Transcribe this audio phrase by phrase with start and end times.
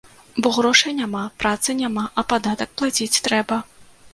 [0.45, 3.63] Бо грошай няма, працы няма, а падатак плаціць трэба.